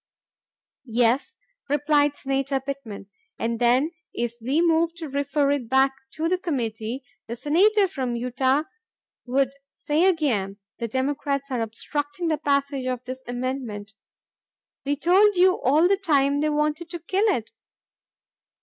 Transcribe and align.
"Yes," 0.87 1.35
replied 1.69 2.17
Senator 2.17 2.59
Pittman, 2.59 3.07
"and 3.37 3.59
then 3.59 3.91
if 4.15 4.33
we 4.41 4.59
move 4.59 4.95
to 4.95 5.07
refer 5.07 5.51
it 5.51 5.69
back 5.69 5.91
to 6.13 6.27
the 6.27 6.39
committee, 6.39 7.03
the 7.27 7.35
Senator 7.35 7.87
from 7.87 8.15
Utah 8.15 8.63
would 9.27 9.51
say 9.73 10.05
again, 10.05 10.57
'The 10.79 10.87
Democrats 10.87 11.51
are 11.51 11.61
obstructing 11.61 12.29
the 12.29 12.39
passage 12.39 12.87
of 12.87 13.03
this 13.03 13.23
amendment.... 13.27 13.93
We 14.87 14.95
told 14.95 15.35
you 15.35 15.61
all 15.61 15.87
the 15.87 15.97
time 15.97 16.39
they 16.39 16.49
wanted 16.49 16.89
to 16.89 16.99
kill 16.99 17.25
it. 17.25 17.51